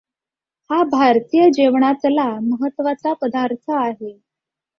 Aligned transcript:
हा 0.69 0.81
भारतीय 0.91 1.49
जेवणातला 1.49 2.25
महत्त्वाचा 2.41 3.13
पदार्थ 3.21 3.71
आहे. 3.73 4.11